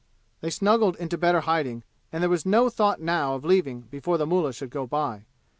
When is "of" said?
3.35-3.45